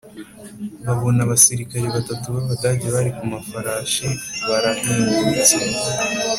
babona 0.85 1.19
abasirikare 1.25 1.85
batatu 1.95 2.25
b 2.33 2.35
Abadage 2.41 2.87
bari 2.95 3.11
ku 3.17 3.23
mafarashi 3.33 4.07
barahingutse 4.47 5.55